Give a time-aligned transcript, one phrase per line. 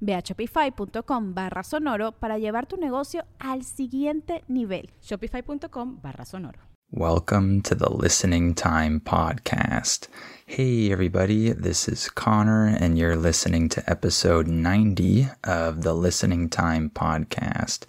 [0.00, 4.90] Ve a shopify.com barra sonoro para llevar tu negocio al siguiente nivel.
[5.00, 6.58] Shopify.com barra sonoro.
[6.90, 10.08] Welcome to the Listening Time Podcast.
[10.46, 16.88] Hey, everybody, this is Connor, and you're listening to episode 90 of the Listening Time
[16.88, 17.84] Podcast.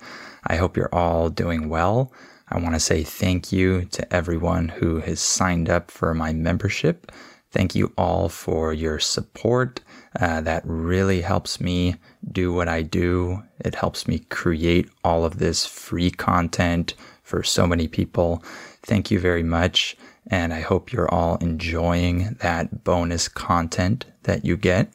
[0.45, 2.11] I hope you're all doing well.
[2.49, 7.09] I want to say thank you to everyone who has signed up for my membership.
[7.51, 9.79] Thank you all for your support
[10.19, 11.95] uh, that really helps me
[12.31, 13.43] do what I do.
[13.59, 18.43] It helps me create all of this free content for so many people.
[18.81, 19.95] Thank you very much.
[20.27, 24.91] And I hope you're all enjoying that bonus content that you get.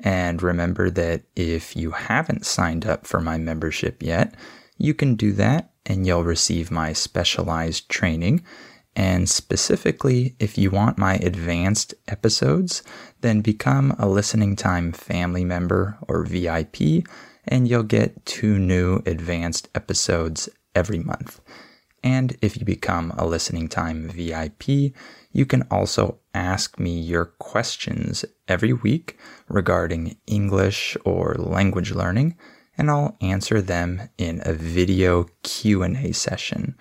[0.00, 4.34] And remember that if you haven't signed up for my membership yet,
[4.78, 8.42] you can do that and you'll receive my specialized training
[8.96, 12.82] and specifically, if you want my advanced episodes,
[13.20, 17.06] then become a listening time family member or VIP,
[17.46, 21.40] and you'll get two new advanced episodes every month.
[22.02, 24.94] And if you become a listening time VIP,
[25.30, 32.38] you can also ask me your questions every week regarding English or language learning,
[32.78, 36.76] and I'll answer them in a video Q&A session.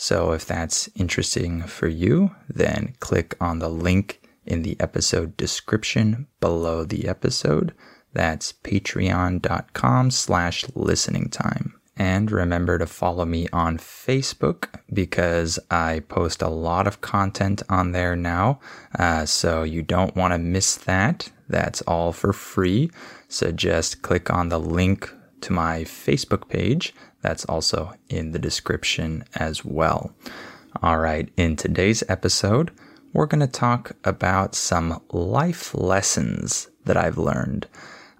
[0.00, 6.26] So if that's interesting for you, then click on the link in the episode description
[6.40, 7.74] below the episode.
[8.14, 11.74] That's patreon.com slash listening time.
[11.98, 17.92] And remember to follow me on Facebook because I post a lot of content on
[17.92, 18.58] there now.
[18.98, 21.30] Uh, so you don't want to miss that.
[21.46, 22.90] That's all for free.
[23.28, 26.94] So just click on the link to my Facebook page.
[27.22, 30.12] That's also in the description as well.
[30.82, 32.70] All right, in today's episode,
[33.12, 37.66] we're going to talk about some life lessons that I've learned.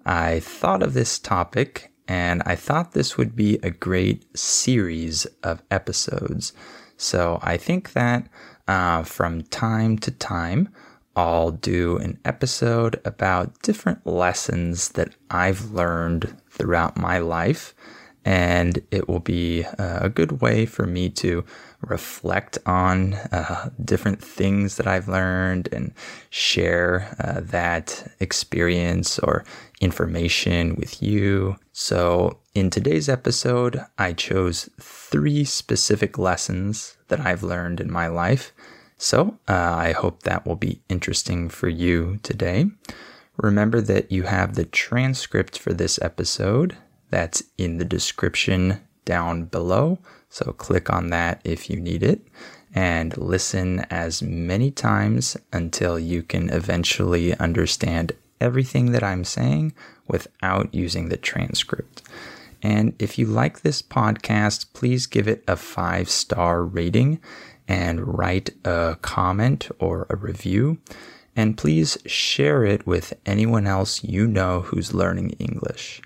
[0.05, 5.63] I thought of this topic and I thought this would be a great series of
[5.71, 6.51] episodes.
[6.97, 8.27] So I think that
[8.67, 10.69] uh, from time to time,
[11.15, 17.73] I'll do an episode about different lessons that I've learned throughout my life
[18.23, 21.43] and it will be uh, a good way for me to
[21.81, 25.91] reflect on uh, different things that I've learned and
[26.29, 29.43] share uh, that experience or
[29.79, 31.55] information with you.
[31.71, 38.51] So, in today's episode, I chose three specific lessons that I've learned in my life.
[38.97, 42.67] So, uh, I hope that will be interesting for you today.
[43.37, 46.77] Remember that you have the transcript for this episode
[47.09, 49.99] that's in the description down below.
[50.29, 52.21] So click on that if you need it
[52.73, 59.73] and listen as many times until you can eventually understand everything that I'm saying
[60.07, 62.01] without using the transcript.
[62.61, 67.19] And if you like this podcast, please give it a five star rating
[67.67, 70.79] and write a comment or a review.
[71.35, 76.01] And please share it with anyone else you know who's learning English.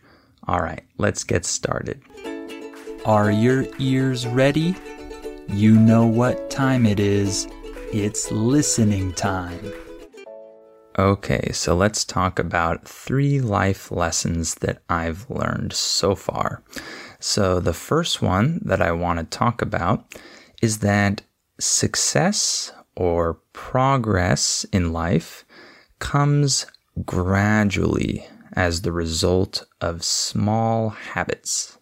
[0.48, 2.02] All right, let's get started.
[3.06, 4.76] Are your ears ready?
[5.48, 7.48] You know what time it is.
[7.94, 9.74] It's listening time.
[10.98, 16.64] Okay, so let's talk about three life lessons that I've learned so far.
[17.20, 20.06] So, the first one that I want to talk about
[20.62, 21.22] is that
[21.60, 25.46] success or progress in life
[26.00, 26.66] comes
[27.06, 31.78] gradually as the result of small habits.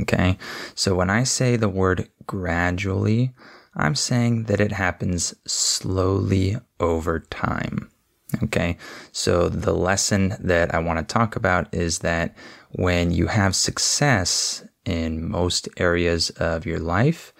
[0.00, 0.38] Okay.
[0.74, 3.34] So when I say the word gradually,
[3.76, 7.90] I'm saying that it happens slowly over time.
[8.42, 8.78] Okay.
[9.12, 12.34] So the lesson that I want to talk about is that
[12.70, 17.32] when you have success in most areas of your life,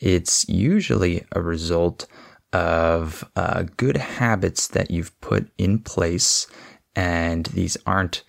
[0.00, 2.06] it's usually a result
[2.52, 6.46] of uh, good habits that you've put in place,
[6.94, 8.22] and these aren't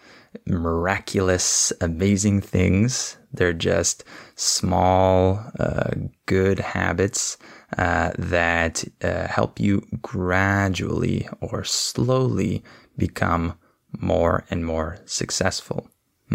[0.47, 3.17] miraculous, amazing things.
[3.31, 4.03] They're just
[4.35, 5.91] small, uh,
[6.25, 7.37] good habits
[7.77, 12.63] uh, that uh, help you gradually or slowly
[12.97, 13.57] become
[13.99, 15.87] more and more successful.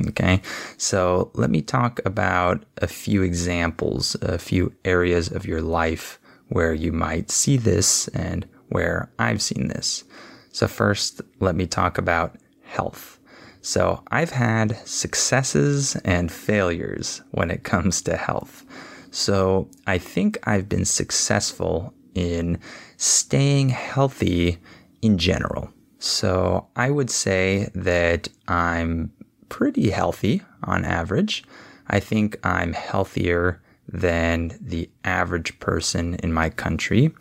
[0.08, 0.42] Okay,
[0.76, 6.17] so let me talk about a few examples, a few areas of your life
[6.48, 10.04] where you might see this and where I've seen this.
[10.52, 13.18] So, first, let me talk about health.
[13.60, 18.64] So, I've had successes and failures when it comes to health.
[19.10, 22.58] So, I think I've been successful in
[22.96, 24.58] staying healthy
[25.02, 25.70] in general.
[25.98, 29.12] So, I would say that I'm
[29.48, 31.44] pretty healthy on average.
[31.86, 37.12] I think I'm healthier than the average person in my country.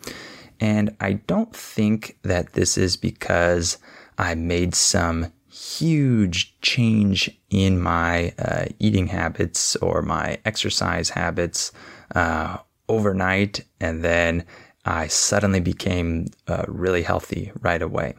[0.60, 3.78] And I don't think that this is because
[4.18, 11.72] I made some huge change in my uh, eating habits or my exercise habits
[12.14, 14.44] uh, overnight, and then
[14.84, 18.14] I suddenly became uh, really healthy right away.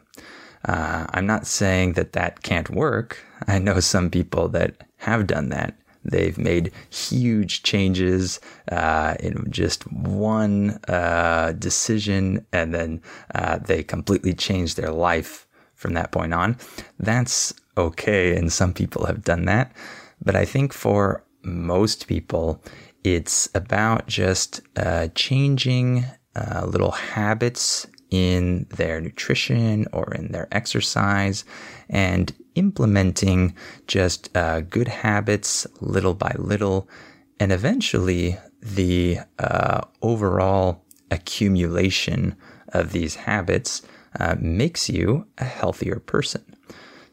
[0.65, 3.23] Uh, I'm not saying that that can't work.
[3.47, 5.77] I know some people that have done that.
[6.03, 8.39] They've made huge changes
[8.71, 13.01] uh, in just one uh, decision, and then
[13.35, 16.57] uh, they completely changed their life from that point on.
[16.99, 19.71] That's okay, and some people have done that.
[20.23, 22.63] But I think for most people,
[23.03, 26.05] it's about just uh, changing
[26.35, 31.45] uh, little habits in their nutrition or in their exercise
[31.89, 33.55] and implementing
[33.87, 36.89] just uh, good habits little by little.
[37.39, 42.35] And eventually, the uh, overall accumulation
[42.69, 43.81] of these habits
[44.19, 46.43] uh, makes you a healthier person.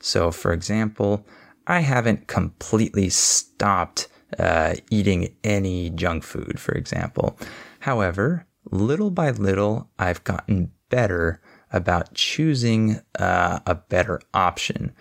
[0.00, 1.26] So, for example,
[1.66, 4.08] I haven't completely stopped
[4.38, 7.38] uh, eating any junk food, for example.
[7.80, 11.40] However, little by little, I've gotten better
[11.72, 14.94] about choosing uh, a better option.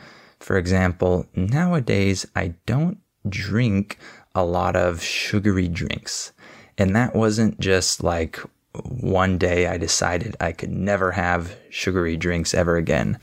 [0.45, 3.97] For example, nowadays I don't drink
[4.35, 6.33] a lot of sugary drinks.
[6.77, 8.37] And that wasn't just like
[8.83, 13.17] one day I decided I could never have sugary drinks ever again.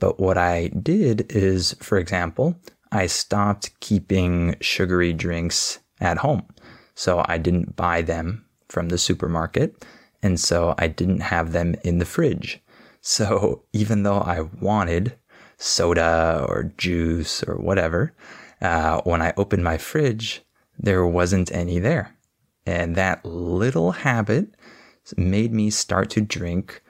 [0.00, 2.58] But what I did is, for example,
[2.90, 6.48] I stopped keeping sugary drinks at home.
[6.96, 9.86] So I didn't buy them from the supermarket.
[10.20, 12.60] And so I didn't have them in the fridge.
[13.02, 15.16] So even though I wanted
[15.56, 18.12] soda or juice or whatever,
[18.60, 20.42] uh, when I opened my fridge,
[20.78, 22.14] there wasn't any there.
[22.66, 24.48] And that little habit
[25.16, 26.82] made me start to drink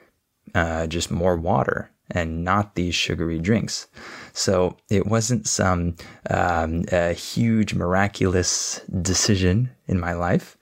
[0.55, 3.87] uh, just more water and not these sugary drinks.
[4.33, 5.95] So it wasn't some
[6.29, 6.85] um,
[7.15, 10.57] huge miraculous decision in my life.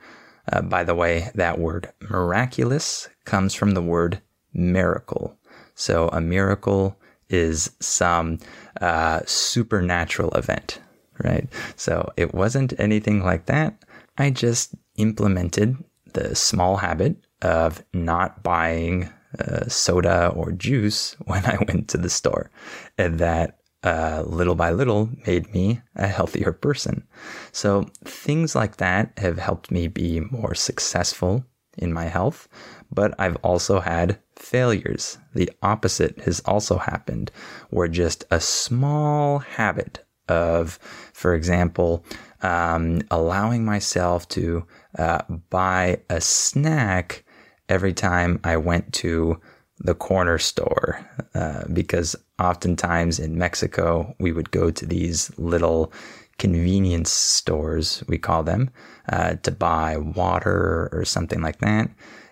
[0.51, 4.21] Uh, by the way, that word miraculous comes from the word
[4.53, 5.37] miracle.
[5.75, 6.97] So a miracle
[7.29, 8.39] is some
[8.81, 10.79] uh, supernatural event,
[11.23, 11.47] right?
[11.75, 13.83] So it wasn't anything like that.
[14.17, 15.77] I just implemented
[16.13, 22.09] the small habit of not buying uh, soda or juice when I went to the
[22.09, 22.49] store.
[22.97, 27.07] And that uh, little by little made me a healthier person.
[27.51, 31.45] So things like that have helped me be more successful
[31.77, 32.47] in my health,
[32.91, 35.17] but I've also had failures.
[35.33, 37.31] The opposite has also happened,
[37.69, 40.79] where just a small habit of,
[41.13, 42.05] for example,
[42.41, 44.65] um, allowing myself to
[44.97, 47.23] uh, buy a snack
[47.69, 49.39] every time I went to
[49.79, 55.91] the corner store uh, because oftentimes in Mexico, we would go to these little
[56.37, 58.69] convenience stores, we call them,
[59.09, 61.89] uh, to buy water or something like that.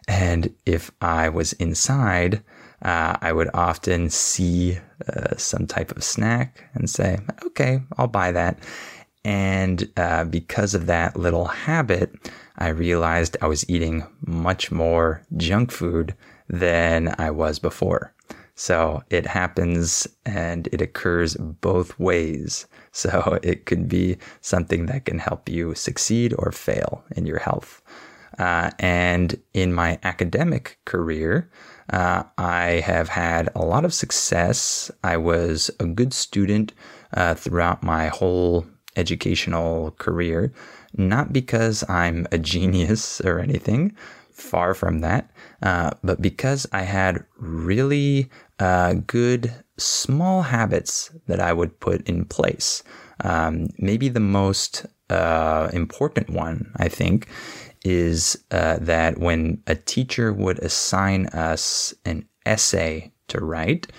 [0.07, 2.43] And if I was inside,
[2.81, 8.31] uh, I would often see uh, some type of snack and say, okay, I'll buy
[8.33, 8.60] that.
[9.25, 12.13] And uh, because of that little habit,
[12.57, 16.13] I realized I was eating much more junk food
[16.50, 18.13] than I was before.
[18.55, 22.67] So it happens and it occurs both ways.
[22.91, 27.81] So it could be something that can help you succeed or fail in your health.
[28.37, 31.49] Uh, and in my academic career,
[31.91, 34.89] uh, I have had a lot of success.
[35.03, 36.73] I was a good student
[37.13, 40.53] uh, throughout my whole educational career,
[40.95, 43.95] not because I'm a genius or anything,
[44.31, 45.29] far from that.
[45.61, 52.25] Uh, but because I had really uh, good small habits that I would put in
[52.25, 52.83] place,
[53.23, 57.27] um, maybe the most uh, important one, I think,
[57.83, 63.91] is uh, that when a teacher would assign us an essay to write,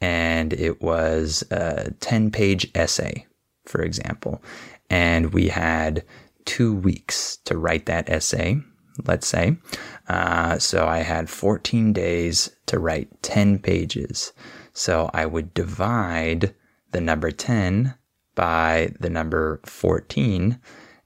[0.00, 3.26] and it was a 10 page essay,
[3.66, 4.42] for example,
[4.88, 6.04] and we had
[6.44, 8.60] two weeks to write that essay,
[9.06, 9.56] let's say.
[10.08, 14.32] Uh, so I had 14 days to write 10 pages.
[14.72, 16.54] So I would divide
[16.92, 17.94] the number 10
[18.34, 20.58] by the number 14,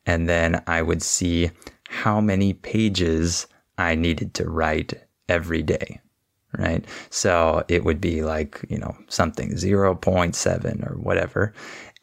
[0.06, 1.50] and then I would see
[1.94, 3.46] how many pages
[3.78, 4.94] I needed to write
[5.28, 6.00] every day.
[6.56, 6.84] Right.
[7.10, 11.52] So it would be like, you know, something 0.7 or whatever.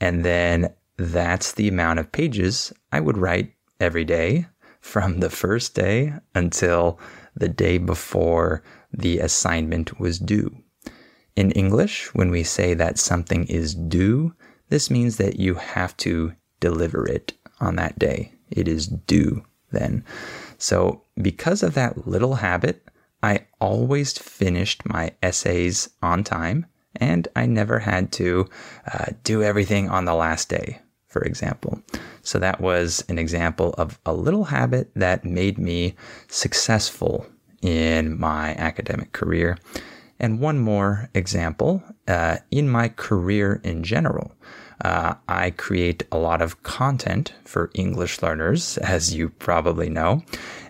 [0.01, 4.47] And then that's the amount of pages I would write every day
[4.81, 6.99] from the first day until
[7.35, 10.53] the day before the assignment was due.
[11.37, 14.33] In English, when we say that something is due,
[14.67, 18.33] this means that you have to deliver it on that day.
[18.49, 20.03] It is due then.
[20.57, 22.87] So, because of that little habit,
[23.23, 28.47] I always finished my essays on time and I never had to
[28.91, 31.81] uh, do everything on the last day, for example.
[32.21, 35.95] So, that was an example of a little habit that made me
[36.27, 37.25] successful
[37.61, 39.57] in my academic career.
[40.19, 44.35] And one more example uh, in my career in general.
[44.81, 50.23] Uh, I create a lot of content for English learners, as you probably know.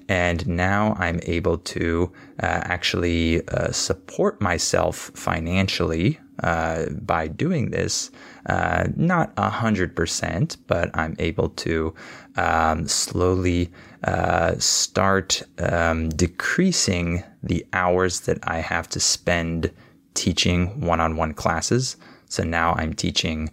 [0.09, 2.11] And now I'm able to
[2.43, 8.11] uh, actually uh, support myself financially uh, by doing this.
[8.47, 11.93] Uh, not a hundred percent, but I'm able to
[12.35, 13.71] um, slowly
[14.03, 19.71] uh, start um, decreasing the hours that I have to spend
[20.13, 21.95] teaching one-on-one classes.
[22.27, 23.49] So now I'm teaching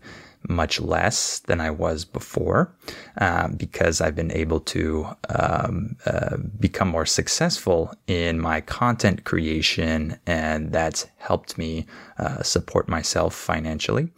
[0.48, 2.74] much less than I was before
[3.20, 10.18] uh, because I've been able to um, uh, become more successful in my content creation,
[10.26, 11.86] and that's helped me
[12.18, 14.08] uh, support myself financially.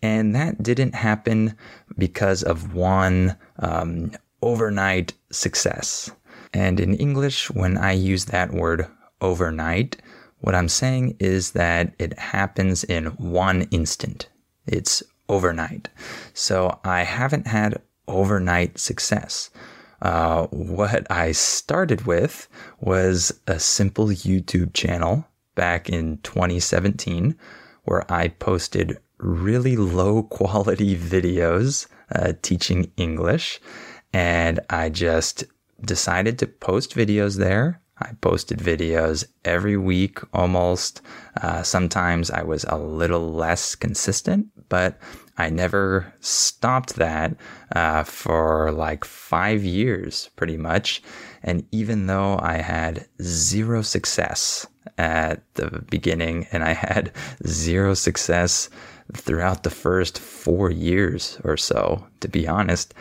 [0.00, 1.56] And that didn't happen
[1.96, 6.10] because of one um, overnight success.
[6.54, 8.86] And in English, when I use that word
[9.20, 10.00] overnight,
[10.40, 14.28] what I'm saying is that it happens in one instant.
[14.66, 15.88] It's overnight.
[16.34, 19.50] So I haven't had overnight success.
[20.00, 22.48] Uh, what I started with
[22.80, 27.36] was a simple YouTube channel back in 2017
[27.84, 33.60] where I posted really low quality videos uh, teaching English.
[34.12, 35.44] And I just
[35.84, 37.80] decided to post videos there.
[38.00, 41.02] I posted videos every week almost.
[41.40, 44.98] Uh, sometimes I was a little less consistent, but
[45.36, 47.36] I never stopped that
[47.74, 51.02] uh, for like five years, pretty much.
[51.42, 57.12] And even though I had zero success at the beginning and I had
[57.46, 58.68] zero success
[59.14, 62.92] throughout the first four years or so, to be honest,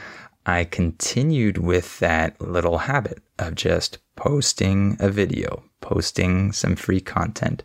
[0.46, 7.64] I continued with that little habit of just posting a video, posting some free content.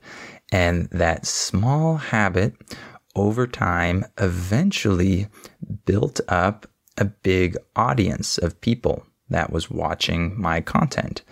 [0.50, 2.54] And that small habit
[3.14, 5.26] over time eventually
[5.84, 6.66] built up
[6.98, 11.22] a big audience of people that was watching my content.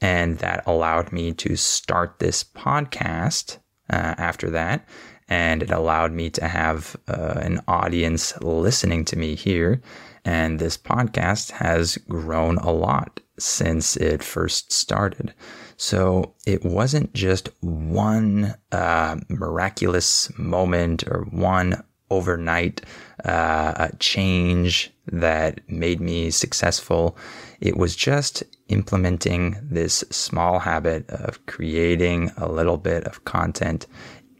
[0.00, 3.58] And that allowed me to start this podcast
[3.90, 4.88] uh, after that.
[5.28, 9.82] And it allowed me to have uh, an audience listening to me here.
[10.24, 15.34] And this podcast has grown a lot since it first started.
[15.78, 22.82] So it wasn't just one uh, miraculous moment or one overnight
[23.24, 27.16] uh, change that made me successful.
[27.60, 33.86] It was just implementing this small habit of creating a little bit of content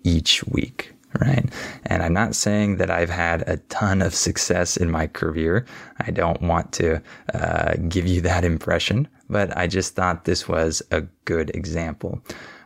[0.02, 1.50] each week right?
[1.86, 5.66] And I'm not saying that I've had a ton of success in my career.
[6.00, 7.02] I don't want to
[7.34, 12.20] uh, give you that impression, but I just thought this was a good example.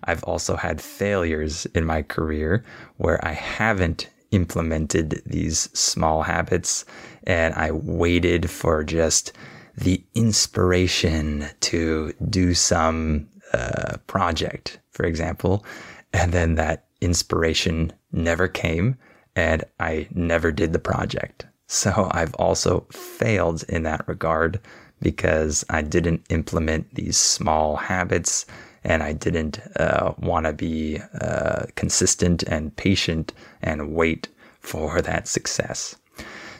[0.04, 2.64] I've also had failures in my career
[2.96, 6.84] where I haven't implemented these small habits
[7.24, 9.32] and I waited for just
[9.76, 15.64] the inspiration to do some uh, project, for example.
[16.12, 18.96] And then that inspiration never came
[19.34, 21.46] and I never did the project.
[21.66, 24.60] So I've also failed in that regard
[25.00, 28.46] because I didn't implement these small habits
[28.84, 34.28] and I didn't uh, want to be uh, consistent and patient and wait
[34.60, 35.96] for that success.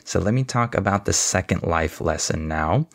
[0.05, 2.87] So let me talk about the second life lesson now,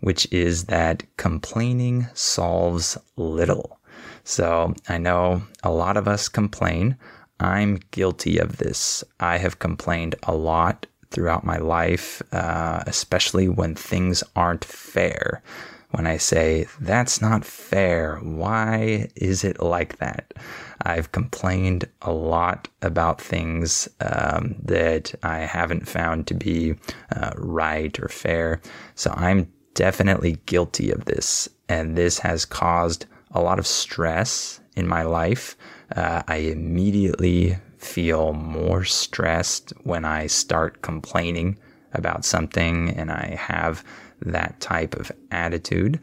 [0.00, 3.78] which is that complaining solves little.
[4.24, 6.96] So I know a lot of us complain.
[7.40, 9.04] I'm guilty of this.
[9.20, 15.42] I have complained a lot throughout my life, uh, especially when things aren't fair.
[15.90, 20.34] When I say, that's not fair, why is it like that?
[20.82, 26.74] I've complained a lot about things um, that I haven't found to be
[27.14, 28.60] uh, right or fair.
[28.94, 31.48] So I'm definitely guilty of this.
[31.68, 35.56] And this has caused a lot of stress in my life.
[35.94, 41.58] Uh, I immediately feel more stressed when I start complaining
[41.92, 43.84] about something and I have
[44.20, 46.00] that type of attitude.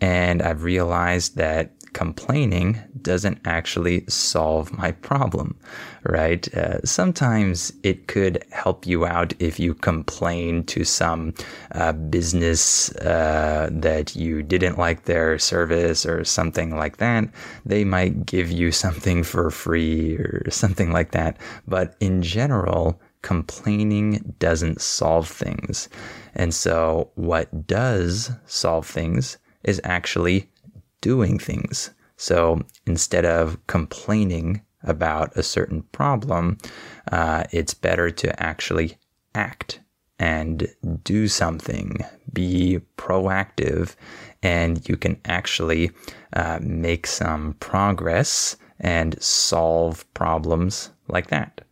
[0.00, 5.58] And I've realized that complaining doesn't actually solve my problem,
[6.02, 6.46] right?
[6.54, 11.32] Uh, sometimes it could help you out if you complain to some
[11.72, 17.30] uh, business uh, that you didn't like their service or something like that.
[17.64, 21.38] They might give you something for free or something like that.
[21.66, 25.88] But in general, complaining doesn't solve things.
[26.34, 30.50] And so, what does solve things is actually
[31.00, 31.90] doing things.
[32.16, 36.58] So instead of complaining about a certain problem,
[37.12, 38.96] uh, it's better to actually
[39.34, 39.80] act
[40.18, 40.66] and
[41.04, 41.98] do something,
[42.32, 43.94] be proactive,
[44.42, 45.90] and you can actually
[46.32, 51.65] uh, make some progress and solve problems like that.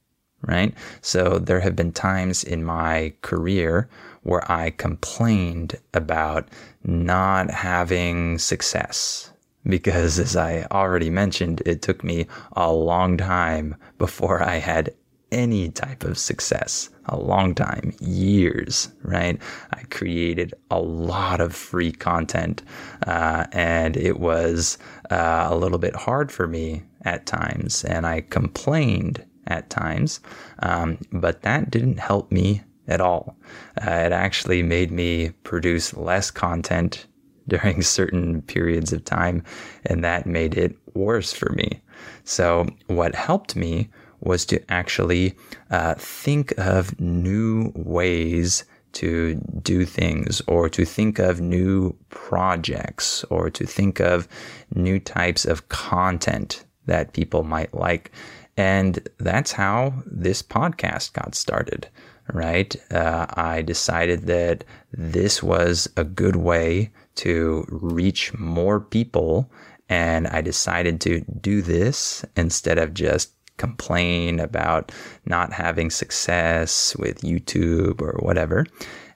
[0.46, 0.74] Right?
[1.00, 3.88] So there have been times in my career
[4.22, 6.48] where I complained about
[6.82, 9.30] not having success.
[9.66, 14.92] Because as I already mentioned, it took me a long time before I had
[15.32, 16.90] any type of success.
[17.06, 19.40] A long time, years, right?
[19.72, 22.62] I created a lot of free content,
[23.06, 24.78] uh, and it was
[25.10, 30.20] uh, a little bit hard for me at times, and I complained at times,
[30.60, 33.36] um, but that didn't help me at all.
[33.80, 37.06] Uh, it actually made me produce less content
[37.48, 39.42] during certain periods of time,
[39.84, 41.82] and that made it worse for me.
[42.24, 45.36] So, what helped me was to actually
[45.70, 53.50] uh, think of new ways to do things or to think of new projects or
[53.50, 54.26] to think of
[54.74, 58.12] new types of content that people might like.
[58.56, 61.88] And that's how this podcast got started
[62.32, 62.74] right?
[62.92, 69.50] Uh, I decided that this was a good way to reach more people.
[69.88, 74.90] And I decided to do this instead of just complain about
[75.26, 78.66] not having success with YouTube or whatever.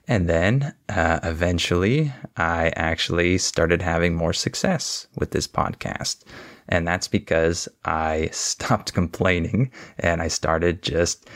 [0.07, 6.23] And then uh, eventually, I actually started having more success with this podcast.
[6.69, 11.29] And that's because I stopped complaining and I started just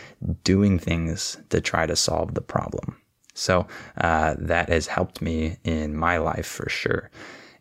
[0.44, 2.98] doing things to try to solve the problem.
[3.34, 3.68] So
[3.98, 7.10] uh, that has helped me in my life for sure.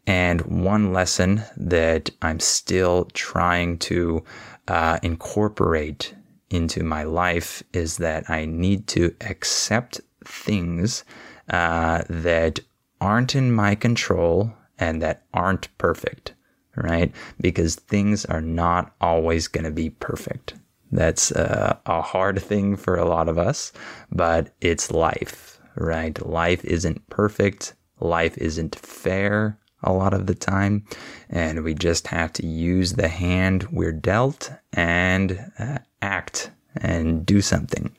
[0.07, 4.25] And one lesson that I'm still trying to
[4.69, 6.15] uh, incorporate
[6.51, 11.05] into my life is that I need to accept things
[11.49, 12.61] uh, that
[13.01, 16.35] aren't in my control and that aren't perfect
[16.77, 17.13] right?
[17.41, 20.55] Because things are not always going to be perfect.
[20.91, 23.73] That's uh, a hard thing for a lot of us,
[24.11, 26.25] but it's life, right?
[26.27, 27.75] Life isn't perfect.
[28.01, 30.85] Life isn't fair a lot of the time.
[31.31, 37.41] And we just have to use the hand we're dealt and uh, act and do
[37.41, 37.95] something.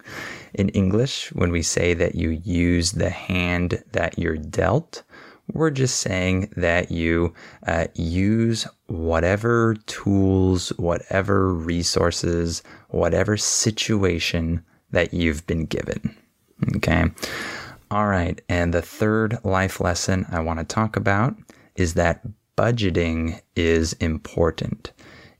[0.54, 5.04] In English, when we say that you use the hand that you're dealt,
[5.52, 7.34] we're just saying that you
[7.68, 16.16] uh, use whatever tools, whatever resources, whatever situation that you've been given.
[16.78, 17.12] Okay.
[17.92, 18.42] All right.
[18.48, 21.36] And the third life lesson I want to talk about
[21.76, 22.26] is that
[22.58, 24.92] budgeting is important.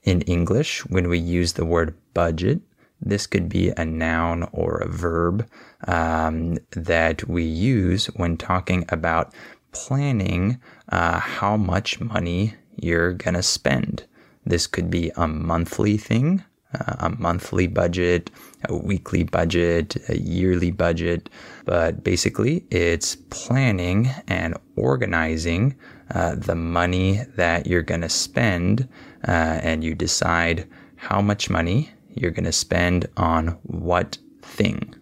[0.02, 2.60] In English, when we use the word budget,
[3.00, 5.48] this could be a noun or a verb
[5.86, 9.32] um, that we use when talking about
[9.74, 14.04] planning uh, how much money you're going to spend.
[14.46, 16.42] This could be a monthly thing,
[16.74, 18.30] uh, a monthly budget,
[18.68, 21.28] a weekly budget, a yearly budget.
[21.64, 25.76] But basically, it's planning and organizing
[26.14, 28.88] uh, the money that you're going to spend,
[29.26, 34.94] uh, and you decide how much money you're going to spend on what thing,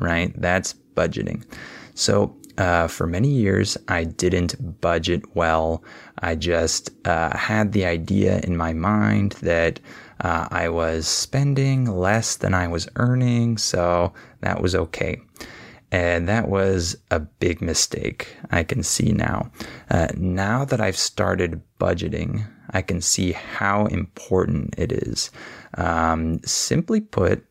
[0.00, 0.32] right?
[0.40, 1.44] That's budgeting.
[1.94, 5.82] So, uh, for many years, I didn't budget well.
[6.18, 9.80] I just uh, had the idea in my mind that
[10.20, 15.20] uh, I was spending less than I was earning, so that was okay.
[15.90, 19.50] And that was a big mistake, I can see now.
[19.88, 25.30] Uh, now that I've started budgeting, I can see how important it is.
[25.78, 27.44] Um, simply put,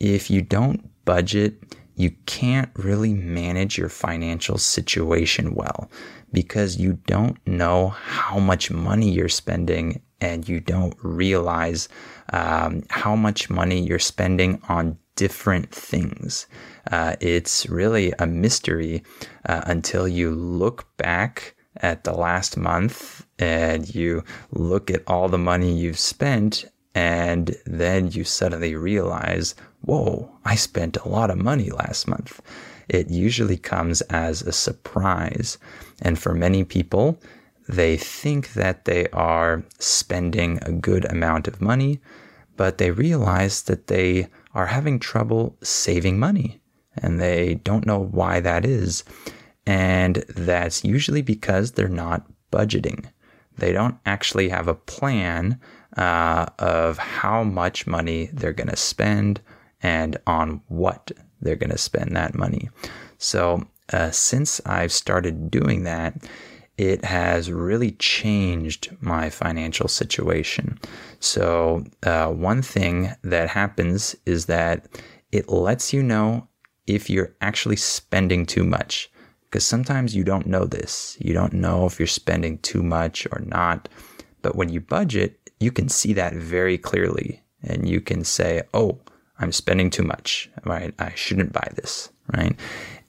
[0.00, 1.62] if you don't budget,
[1.96, 5.90] you can't really manage your financial situation well
[6.32, 11.88] because you don't know how much money you're spending and you don't realize
[12.32, 16.46] um, how much money you're spending on different things.
[16.90, 19.02] Uh, it's really a mystery
[19.46, 25.38] uh, until you look back at the last month and you look at all the
[25.38, 31.70] money you've spent and then you suddenly realize, whoa, I spent a lot of money
[31.70, 32.40] last month.
[32.88, 35.58] It usually comes as a surprise.
[36.02, 37.18] And for many people,
[37.68, 42.00] they think that they are spending a good amount of money,
[42.56, 46.60] but they realize that they are having trouble saving money
[46.96, 49.02] and they don't know why that is.
[49.66, 53.06] And that's usually because they're not budgeting.
[53.56, 55.58] They don't actually have a plan
[55.96, 59.40] uh, of how much money they're going to spend
[59.84, 62.70] and on what they're going to spend that money.
[63.18, 66.16] So, uh, since I've started doing that,
[66.78, 70.80] it has really changed my financial situation.
[71.20, 74.88] So, uh, one thing that happens is that
[75.30, 76.48] it lets you know
[76.86, 79.10] if you're actually spending too much.
[79.42, 81.16] Because sometimes you don't know this.
[81.20, 83.88] You don't know if you're spending too much or not.
[84.42, 88.98] But when you budget, you can see that very clearly and you can say, oh,
[89.38, 90.94] I'm spending too much, right?
[90.98, 92.56] I shouldn't buy this, right?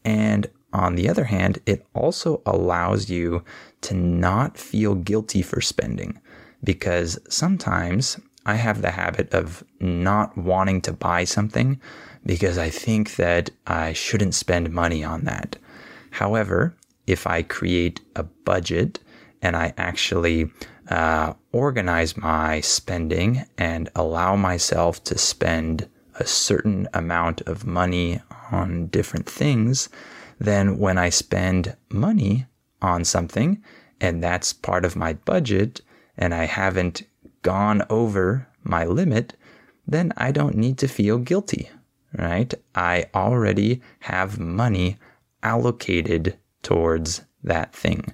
[0.04, 3.44] And on the other hand, it also allows you
[3.82, 6.20] to not feel guilty for spending
[6.64, 11.80] because sometimes I have the habit of not wanting to buy something
[12.26, 15.58] because I think that I shouldn't spend money on that.
[16.12, 16.76] However,
[17.08, 19.00] if I create a budget
[19.42, 20.52] and I actually
[20.90, 28.88] uh, organize my spending and allow myself to spend a certain amount of money on
[28.88, 29.90] different things,
[30.40, 32.48] then when I spend money
[32.82, 33.62] on something
[34.02, 35.82] and that's part of my budget
[36.18, 37.04] and I haven't
[37.42, 39.36] gone over my limit,
[39.88, 41.70] then I don't need to feel guilty,
[42.18, 42.54] right?
[42.74, 44.98] I already have money
[45.44, 48.14] allocated towards that thing.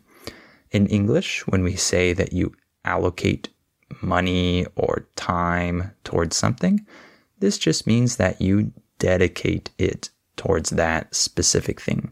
[0.72, 3.50] In English, when we say that you allocate
[4.02, 6.86] money or time towards something,
[7.42, 12.12] this just means that you dedicate it towards that specific thing.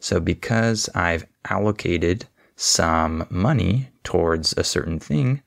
[0.00, 2.26] So, because I've allocated
[2.56, 5.42] some money towards a certain thing,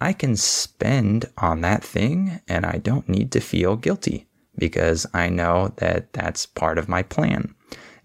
[0.00, 5.28] I can spend on that thing and I don't need to feel guilty because I
[5.28, 7.54] know that that's part of my plan.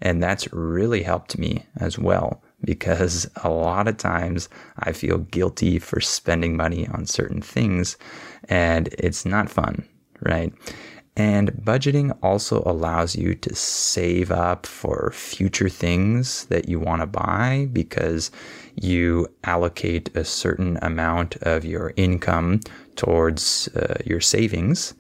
[0.02, 5.80] And that's really helped me as well because a lot of times I feel guilty
[5.80, 7.98] for spending money on certain things
[8.50, 9.88] and it's not fun,
[10.21, 10.54] right?
[11.17, 17.08] And budgeting also allows you to save up for future things that you want to
[17.08, 18.32] buy because
[18.75, 22.60] you allocate a certain amount of your income
[22.97, 24.93] towards uh, your savings.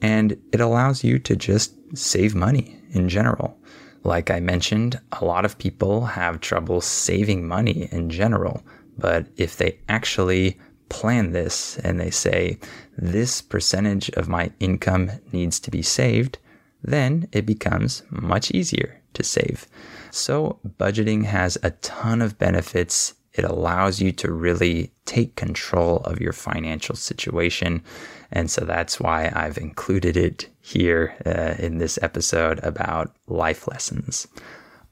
[0.00, 3.58] And it allows you to just save money in general.
[4.04, 8.62] Like I mentioned, a lot of people have trouble saving money in general.
[8.96, 12.58] But if they actually plan this and they say,
[12.96, 16.38] this percentage of my income needs to be saved,
[16.82, 19.66] then it becomes much easier to save.
[20.10, 23.14] So, budgeting has a ton of benefits.
[23.34, 27.82] It allows you to really take control of your financial situation.
[28.30, 34.26] And so that's why I've included it here uh, in this episode about life lessons.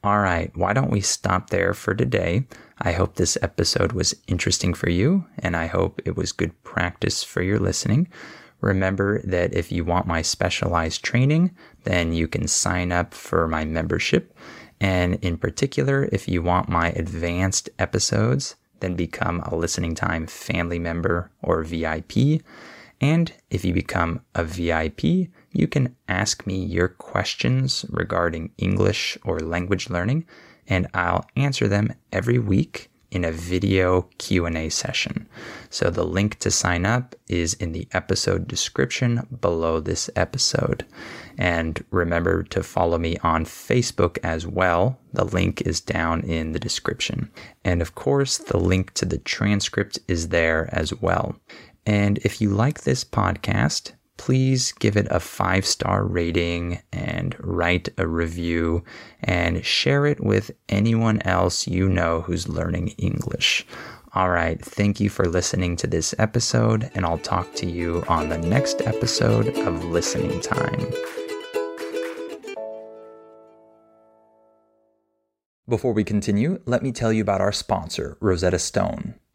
[0.05, 2.47] All right, why don't we stop there for today?
[2.79, 7.23] I hope this episode was interesting for you, and I hope it was good practice
[7.23, 8.09] for your listening.
[8.61, 11.55] Remember that if you want my specialized training,
[11.85, 14.37] then you can sign up for my membership.
[14.81, 20.79] And in particular, if you want my advanced episodes, then become a listening time family
[20.79, 22.43] member or VIP.
[23.01, 29.41] And if you become a VIP, you can ask me your questions regarding English or
[29.41, 30.27] language learning,
[30.67, 35.29] and I'll answer them every week in a video Q&A session.
[35.71, 40.85] So the link to sign up is in the episode description below this episode.
[41.39, 44.99] And remember to follow me on Facebook as well.
[45.13, 47.31] The link is down in the description.
[47.65, 51.37] And of course, the link to the transcript is there as well.
[51.87, 57.89] And if you like this podcast, please give it a five star rating and write
[57.97, 58.83] a review
[59.23, 63.67] and share it with anyone else you know who's learning English.
[64.15, 68.31] All right, thank you for listening to this episode, and I'll talk to you on
[68.31, 70.91] the next episode of Listening Time.
[75.69, 79.17] Before we continue, let me tell you about our sponsor, Rosetta Stone.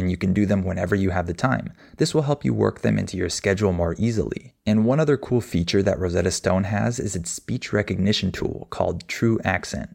[0.00, 1.72] and you can do them whenever you have the time.
[1.98, 4.54] This will help you work them into your schedule more easily.
[4.64, 9.06] And one other cool feature that Rosetta Stone has is its speech recognition tool called
[9.06, 9.94] TruAccent.